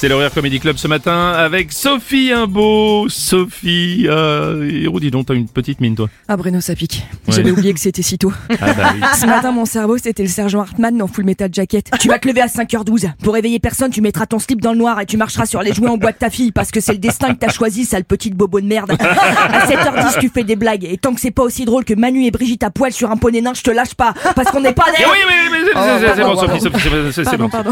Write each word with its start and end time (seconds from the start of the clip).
C'est 0.00 0.08
le 0.08 0.16
Rire 0.16 0.32
Comedy 0.32 0.58
Club 0.60 0.78
ce 0.78 0.88
matin 0.88 1.32
avec 1.32 1.72
Sophie 1.72 2.32
Imbeau. 2.32 3.10
Sophie, 3.10 4.06
euh, 4.08 4.88
oh, 4.90 4.98
dis 4.98 5.10
donc, 5.10 5.26
t'as 5.26 5.34
une 5.34 5.46
petite 5.46 5.78
mine 5.82 5.94
toi. 5.94 6.08
Ah 6.26 6.38
Bruno 6.38 6.58
ça 6.62 6.74
pique. 6.74 7.04
Ouais. 7.28 7.34
J'avais 7.34 7.50
oublié 7.50 7.74
que 7.74 7.80
c'était 7.80 8.00
si 8.00 8.16
tôt. 8.16 8.32
Ah 8.48 8.72
bah 8.72 8.92
oui. 8.94 9.00
Ce 9.20 9.26
matin 9.26 9.52
mon 9.52 9.66
cerveau 9.66 9.98
c'était 9.98 10.22
le 10.22 10.30
sergent 10.30 10.60
Hartman 10.60 10.96
dans 10.96 11.06
Full 11.06 11.24
Metal 11.24 11.50
Jacket. 11.52 11.90
Tu 12.00 12.08
vas 12.08 12.18
te 12.18 12.26
lever 12.26 12.40
à 12.40 12.46
5h12. 12.46 13.10
Pour 13.22 13.34
réveiller 13.34 13.58
personne 13.58 13.90
tu 13.90 14.00
mettras 14.00 14.24
ton 14.24 14.38
slip 14.38 14.62
dans 14.62 14.72
le 14.72 14.78
noir 14.78 14.98
et 15.02 15.04
tu 15.04 15.18
marcheras 15.18 15.44
sur 15.44 15.60
les 15.60 15.74
jouets 15.74 15.90
en 15.90 15.98
bois 15.98 16.12
de 16.12 16.16
ta 16.16 16.30
fille 16.30 16.50
parce 16.50 16.70
que 16.70 16.80
c'est 16.80 16.92
le 16.92 16.98
destin 16.98 17.34
que 17.34 17.38
t'as 17.38 17.50
choisi 17.52 17.84
sale 17.84 18.04
petite 18.04 18.34
bobo 18.34 18.58
de 18.62 18.66
merde. 18.66 18.92
À 19.00 19.66
7h10 19.66 20.18
tu 20.18 20.30
fais 20.30 20.44
des 20.44 20.56
blagues 20.56 20.86
et 20.86 20.96
tant 20.96 21.12
que 21.12 21.20
c'est 21.20 21.30
pas 21.30 21.42
aussi 21.42 21.66
drôle 21.66 21.84
que 21.84 21.92
Manu 21.92 22.24
et 22.24 22.30
Brigitte 22.30 22.62
à 22.62 22.70
poil 22.70 22.90
sur 22.94 23.10
un 23.10 23.18
poney 23.18 23.42
nain 23.42 23.52
je 23.52 23.60
te 23.62 23.70
lâche 23.70 23.94
pas 23.94 24.14
parce 24.34 24.50
qu'on 24.50 24.62
n'est 24.62 24.72
pas 24.72 24.86
des... 24.96 25.02
Eh 25.02 25.04
oui, 25.04 25.18
mais 25.28 25.58
c'est- 25.66 25.70
Oh, 25.76 26.14
c'est 26.14 26.22
bon, 26.22 26.36
Sophie, 26.36 27.12
c'est- 27.12 27.22
Pardon, 27.24 27.44
bon. 27.44 27.50
pardon. 27.50 27.70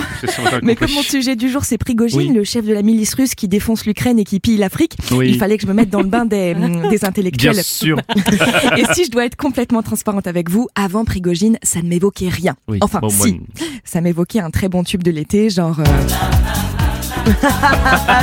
Mais 0.62 0.77
comme 0.77 0.91
mon 0.92 1.01
sujet 1.03 1.34
du 1.34 1.48
jour 1.48 1.65
c'est 1.65 1.79
Prigogine, 1.79 2.18
Oui. 2.19 2.29
le 2.35 2.45
chef 2.45 2.65
de 2.65 2.73
la 2.73 2.83
milice 2.83 3.15
russe 3.15 3.35
qui 3.35 3.49
défonce 3.49 3.87
l'Ukraine 3.87 4.19
et 4.19 4.25
qui 4.25 4.41
pille 4.41 4.57
l'Afrique, 4.59 4.97
Oui. 5.13 5.29
il 5.31 5.39
fallait 5.39 5.57
que 5.57 5.63
je 5.63 5.69
me 5.69 5.73
mette 5.75 5.91
dans 5.91 6.01
le 6.03 6.09
bain 6.09 6.25
des, 6.27 6.55
des 6.91 7.05
intellectuels. 7.05 7.55
Bien 7.55 7.63
sûr. 7.63 7.99
Et 8.77 8.85
si 8.95 9.05
je 9.05 9.11
dois 9.11 9.25
être 9.25 9.37
complètement 9.37 9.83
transparente 9.83 10.27
avec 10.27 10.51
vous, 10.51 10.69
avant 10.75 11.05
Prigogine, 11.05 11.59
ça 11.62 11.81
ne 11.83 11.89
m'évoquait 11.89 12.29
rien. 12.29 12.57
Oui. 12.69 12.79
Enfin, 12.83 12.99
Bon, 13.01 13.09
moi, 13.12 13.27
si, 13.27 13.41
ça 13.85 14.01
m'évoquait 14.01 14.41
un 14.41 14.51
très 14.51 14.69
bon 14.69 14.83
tube 14.85 15.03
de 15.03 15.11
l'été, 15.11 15.51
genre... 15.51 15.79
euh, 15.81 15.85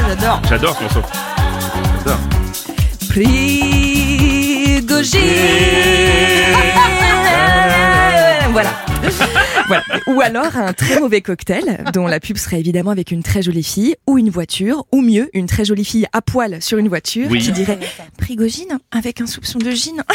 J'adore. 0.08 0.42
J'adore 0.50 0.78
ce 0.78 0.84
morceau. 0.84 1.02
J'adore. 2.06 2.20
Prigogine 4.86 5.20
Voilà. 9.68 9.84
Ou 10.08 10.22
alors 10.22 10.56
un 10.58 10.74
très 10.74 11.00
mauvais 11.00 11.22
cocktail, 11.22 11.84
dont 11.94 12.06
la 12.08 12.20
pub 12.20 12.38
serait 12.38 12.60
évidemment 12.60 12.92
avec 12.92 13.10
une 13.12 13.24
très 13.24 13.42
jolie 13.42 13.64
fille, 13.64 13.96
ou 14.08 14.18
une 14.20 14.30
voiture, 14.30 14.86
ou 14.92 15.02
mieux, 15.02 15.30
une 15.34 15.48
très 15.48 15.66
jolie 15.66 15.86
fille 15.86 16.06
à 16.14 16.22
poil 16.22 16.62
sur 16.62 16.78
une 16.78 16.88
voiture, 16.88 17.28
Oui. 17.32 17.40
qui 17.40 17.52
dirait 17.52 17.80
Prigogine 18.20 18.78
avec 18.92 19.22
un 19.22 19.26
soupçon 19.28 19.58
de 19.60 19.72
gine. 19.72 20.04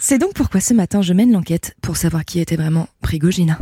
C'est 0.00 0.18
donc 0.18 0.34
pourquoi 0.34 0.60
ce 0.60 0.74
matin 0.74 1.02
je 1.02 1.12
mène 1.12 1.32
l'enquête 1.32 1.74
pour 1.82 1.96
savoir 1.96 2.24
qui 2.24 2.38
était 2.40 2.56
vraiment 2.56 2.86
Prigogine. 3.02 3.56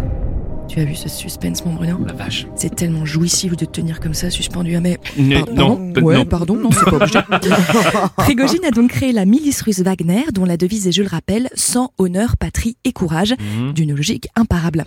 Tu 0.68 0.80
as 0.80 0.84
vu 0.84 0.94
ce 0.96 1.08
suspense, 1.08 1.64
mon 1.64 1.74
Bruno 1.74 1.98
La 2.06 2.12
vache. 2.14 2.46
C'est 2.56 2.74
tellement 2.74 3.04
jouissif 3.04 3.52
de 3.54 3.64
te 3.64 3.70
tenir 3.70 4.00
comme 4.00 4.14
ça, 4.14 4.30
suspendu 4.30 4.74
à 4.74 4.80
mes... 4.80 4.98
Ne- 5.16 5.44
Pardon 5.44 5.78
non, 5.78 6.02
ouais, 6.02 6.14
non. 6.16 6.24
pardon, 6.24 6.56
non, 6.56 6.70
c'est 6.72 6.84
pas 6.90 6.96
obligé. 6.96 7.20
Prigogine 8.16 8.64
a 8.64 8.70
donc 8.70 8.90
créé 8.90 9.12
la 9.12 9.24
milice 9.24 9.60
russe 9.62 9.80
Wagner, 9.80 10.24
dont 10.32 10.44
la 10.44 10.56
devise 10.56 10.88
est, 10.88 10.92
je 10.92 11.02
le 11.02 11.08
rappelle, 11.08 11.48
sans 11.54 11.92
honneur, 11.98 12.36
patrie 12.36 12.76
et 12.84 12.92
courage, 12.92 13.34
Mhm. 13.38 13.72
d'une 13.72 13.94
logique 13.94 14.26
imparable. 14.36 14.84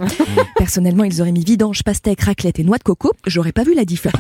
Personnellement, 0.58 1.04
ils 1.06 1.22
auraient 1.22 1.32
mis 1.32 1.44
vidange, 1.46 1.84
pastèque, 1.84 2.22
raclette 2.22 2.60
et 2.60 2.64
noix 2.64 2.78
de 2.80 2.84
coco, 2.84 3.14
j'aurais 3.26 3.52
pas 3.54 3.64
vu 3.64 3.74
la 3.74 3.86
diff. 3.86 4.08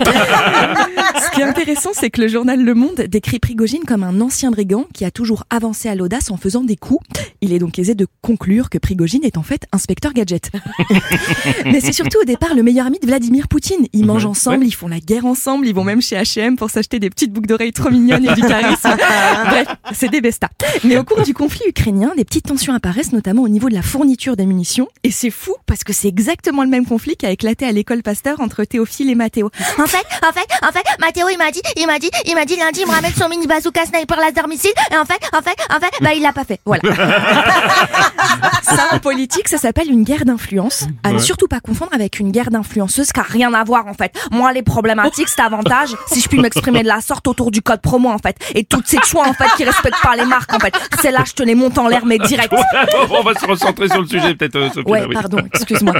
Ce 1.17 1.31
qui 1.35 1.41
est 1.41 1.45
intéressant, 1.45 1.89
c'est 1.93 2.09
que 2.11 2.21
le 2.21 2.27
journal 2.27 2.63
Le 2.63 2.73
Monde 2.75 3.01
décrit 3.09 3.39
Prigogine 3.39 3.83
comme 3.85 4.03
un 4.03 4.21
ancien 4.21 4.51
brigand 4.51 4.85
qui 4.93 5.03
a 5.05 5.11
toujours 5.11 5.43
avancé 5.49 5.89
à 5.89 5.95
l'audace 5.95 6.31
en 6.31 6.37
faisant 6.37 6.63
des 6.63 6.75
coups. 6.77 7.05
Il 7.41 7.51
est 7.53 7.59
donc 7.59 7.77
aisé 7.79 7.93
de 7.95 8.07
conclure 8.21 8.69
que 8.69 8.77
Prigogine 8.77 9.23
est 9.23 9.37
en 9.37 9.43
fait 9.43 9.65
inspecteur 9.71 10.13
gadget. 10.13 10.51
Mais 11.65 11.79
c'est 11.79 11.93
surtout 11.93 12.19
au 12.21 12.25
départ 12.25 12.53
le 12.55 12.63
meilleur 12.63 12.85
ami 12.87 12.99
de 12.99 13.05
Vladimir 13.07 13.47
Poutine. 13.47 13.87
Ils 13.93 14.05
mangent 14.05 14.25
Mhm, 14.25 14.31
ensemble, 14.31 14.57
ouais. 14.59 14.67
ils 14.67 14.71
font 14.75 14.87
la 14.87 14.99
guerre 14.99 15.25
ensemble, 15.25 15.67
ils 15.67 15.73
vont 15.75 15.83
même 15.83 16.01
chez 16.01 16.15
H&M 16.15 16.55
pour 16.57 16.69
s'acheter 16.69 16.99
des 16.99 17.09
petites 17.09 17.31
boucles 17.31 17.47
d'oreilles 17.47 17.71
trop 17.73 17.89
mignonnes 17.89 18.25
et 18.27 18.33
du 18.33 18.41
charisme. 18.41 18.89
Bref, 19.49 19.67
c'est 19.93 20.09
des 20.09 20.21
bestas. 20.21 20.49
Mais 20.83 20.97
au 20.97 21.03
cours 21.03 21.21
du 21.21 21.33
conflit 21.33 21.61
ukrainien, 21.67 22.11
des 22.17 22.25
petites 22.25 22.45
tensions 22.47 22.73
apparaissent 22.73 23.11
notamment 23.13 23.43
au 23.43 23.49
niveau 23.49 23.69
de 23.69 23.73
la 23.75 23.81
fourniture 23.81 24.35
des 24.35 24.45
munitions. 24.45 24.87
Et 25.03 25.11
c'est 25.11 25.29
fou 25.29 25.53
parce 25.65 25.83
que 25.83 25.93
c'est 25.93 26.07
exactement 26.07 26.63
le 26.63 26.69
même 26.69 26.85
conflit 26.85 27.15
qui 27.15 27.25
a 27.25 27.31
éclaté 27.31 27.65
à 27.65 27.71
l'école 27.71 28.01
Pasteur 28.03 28.39
entre 28.41 28.63
Théophile 28.63 29.09
et 29.09 29.15
Mathéo. 29.15 29.49
En 29.77 29.85
fait, 29.87 30.05
en 30.27 30.31
fait, 30.33 30.47
en 30.67 30.71
fait, 30.71 30.83
Mathéo, 30.99 31.27
il 31.31 31.37
m'a 31.37 31.51
dit, 31.51 31.61
il 31.75 31.85
m'a 31.87 31.99
dit, 31.99 32.09
il 32.25 32.35
m'a 32.35 32.45
dit 32.45 32.55
lundi, 32.57 32.81
il 32.81 32.87
me 32.87 32.91
ramène 32.91 33.13
son 33.13 33.29
mini 33.29 33.47
bazooka 33.47 33.85
sniper 33.85 34.17
laser 34.19 34.47
missile, 34.47 34.71
et 34.91 34.97
en 34.97 35.05
fait, 35.05 35.19
en 35.33 35.41
fait, 35.41 35.57
en 35.75 35.79
fait, 35.79 35.91
bah, 36.01 36.09
il 36.15 36.21
l'a 36.21 36.33
pas 36.33 36.43
fait. 36.43 36.59
Voilà. 36.65 36.81
Ça, 38.63 38.87
en 38.91 38.99
politique, 38.99 39.47
ça 39.47 39.57
s'appelle 39.57 39.89
une 39.89 40.03
guerre 40.03 40.25
d'influence. 40.25 40.85
À 41.03 41.11
ne 41.11 41.17
Ouais. 41.17 41.23
Surtout 41.37 41.47
pas 41.47 41.59
confondre 41.59 41.93
avec 41.93 42.19
une 42.19 42.31
guerre 42.31 42.49
d'influenceuse 42.49 43.11
qui 43.11 43.19
a 43.19 43.23
rien 43.23 43.53
à 43.53 43.63
voir, 43.63 43.85
en 43.85 43.93
fait. 43.93 44.11
Moi, 44.31 44.51
les 44.53 44.63
problématiques, 44.63 45.27
c'est 45.27 45.41
avantage, 45.41 45.95
si 46.07 46.19
je 46.19 46.27
puis 46.27 46.39
m'exprimer 46.39 46.81
de 46.81 46.87
la 46.87 46.99
sorte 46.99 47.27
autour 47.27 47.51
du 47.51 47.61
code 47.61 47.81
promo, 47.81 48.09
en 48.09 48.17
fait. 48.17 48.35
Et 48.55 48.63
toutes 48.63 48.87
ces 48.87 48.97
choix, 49.03 49.27
en 49.27 49.33
fait, 49.33 49.45
qui 49.55 49.63
respectent 49.63 50.01
pas 50.01 50.15
les 50.15 50.25
marques, 50.25 50.51
en 50.51 50.59
fait. 50.59 50.73
C'est 50.99 51.11
là, 51.11 51.23
je 51.27 51.33
te 51.33 51.43
les 51.43 51.53
monte 51.53 51.77
en 51.77 51.89
l'air, 51.89 52.07
mais 52.07 52.17
direct. 52.17 52.51
On 53.11 53.21
va 53.21 53.35
se 53.35 53.45
recentrer 53.45 53.87
sur 53.87 54.01
le 54.01 54.07
sujet 54.07 54.33
peut-être, 54.33 54.55
euh. 54.55 54.83
Ouais, 54.87 55.01
là, 55.01 55.07
oui. 55.07 55.13
pardon, 55.13 55.37
excuse-moi. 55.53 55.93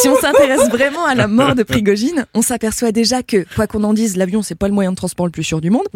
Si 0.00 0.08
on 0.08 0.16
s'intéresse 0.16 0.70
vraiment 0.70 1.04
à 1.04 1.14
la 1.14 1.28
mort 1.28 1.54
de 1.54 1.62
Prigogine, 1.62 2.24
on 2.32 2.40
s'aperçoit 2.40 2.92
déjà 2.92 3.22
que, 3.22 3.44
quoi 3.54 3.66
qu'on 3.66 3.84
en 3.84 3.92
dise, 3.92 4.16
l'avion, 4.16 4.40
c'est 4.40 4.54
pas 4.54 4.68
le 4.68 4.74
moyen 4.74 4.92
de 4.92 4.96
transport 4.96 5.26
le 5.26 5.32
plus 5.32 5.44
sûr 5.44 5.60
du 5.60 5.68
monde. 5.68 5.86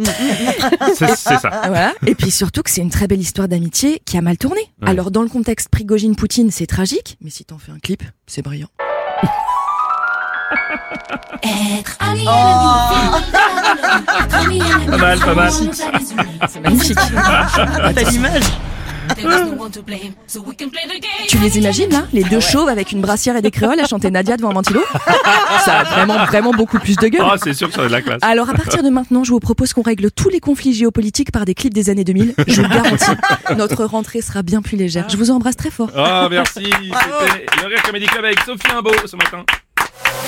C'est 0.95 1.07
c'est 1.17 1.39
ça. 1.39 1.63
Voilà. 1.67 1.95
Et 2.07 2.15
puis 2.15 2.31
surtout 2.31 2.63
que 2.63 2.71
c'est 2.71 2.83
une 2.83 2.91
très 2.91 3.07
belle 3.07 3.21
histoire 3.21 3.49
d'amitié 3.49 4.03
qui 4.05 4.19
a 4.19 4.21
mal 4.21 4.37
tourné. 4.37 4.61
Ouais. 4.83 4.91
Alors 4.91 5.11
dans 5.11 5.23
le 5.23 5.29
contexte 5.29 5.69
Prigogine-Poutine, 5.71 6.51
c'est 6.51 6.67
tragique, 6.67 7.17
mais 7.23 7.31
si 7.31 7.45
t'en 7.45 7.59
fais 7.59 7.73
un 7.73 7.79
clip, 7.79 8.03
c'est 8.27 8.43
brillant. 8.43 8.69
Pas 14.91 14.97
mal, 14.97 15.19
pas 15.19 15.35
mal. 15.35 15.53
C'est 16.49 16.61
magnifique. 16.61 16.99
T'as 17.95 18.11
l'image 18.11 18.45
Tu 21.29 21.39
les 21.39 21.59
imagines 21.59 21.91
là 21.91 22.07
Les 22.13 22.25
deux 22.25 22.41
chauves 22.41 22.69
avec 22.69 22.93
une 22.93 23.01
brassière 23.01 23.37
et 23.37 23.43
des 23.43 23.51
créoles 23.51 23.81
à 23.81 23.87
chanter 23.87 24.11
Nadia 24.11 24.37
devant 24.37 24.51
un 24.51 24.55
ventilo 24.55 24.83
Ça 25.65 25.81
a 25.81 25.85
vraiment, 25.85 26.25
vraiment 26.25 26.53
beaucoup 26.53 26.79
plus 26.79 26.97
de 26.97 27.09
gueule. 27.09 27.25
Ah, 27.25 27.37
c'est 27.43 27.55
sûr 27.55 27.69
que 27.69 27.75
ça 27.75 27.83
a 27.83 27.87
de 27.87 27.93
la 27.93 28.03
classe. 28.03 28.21
Alors 28.23 28.51
à 28.51 28.55
partir 28.55 28.83
de 28.83 28.91
maintenant, 28.91 29.25
je 29.25 29.31
vous 29.31 29.41
propose 29.41 29.73
qu'on 29.73 29.83
règle 29.83 30.11
tous 30.11 30.29
les 30.29 30.41
conflits 30.41 30.75
géopolitiques 30.75 31.33
par 31.33 31.45
des 31.45 31.55
clips 31.55 31.75
des 31.75 31.91
années 31.91 32.05
2000. 32.05 32.35
Je 32.47 32.63
vous 32.63 32.69
garantis. 32.69 33.05
Notre 33.57 33.85
rentrée 33.85 34.21
sera 34.21 34.43
bien 34.43 34.63
plus 34.63 34.77
légère. 34.77 35.09
Je 35.09 35.17
vous 35.17 35.31
embrasse 35.31 35.57
très 35.57 35.71
fort. 35.71 35.91
Ah, 35.97 36.29
merci. 36.31 36.65
C'était 36.65 37.63
le 37.63 37.69
Rire 37.69 37.83
Comedy 37.83 38.07
Club 38.07 38.25
avec 38.25 38.41
Sophie 38.41 38.73
Imbeau 38.77 38.93
ce 39.07 39.17
matin. 39.17 39.45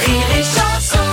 Rire 0.04 0.22
et 0.38 0.42
chanson. 0.42 1.05